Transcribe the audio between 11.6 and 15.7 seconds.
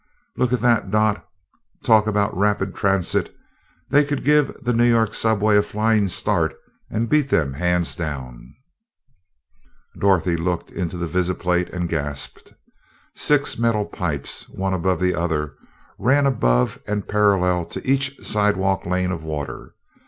and gasped. Six metal pipes, one above the other,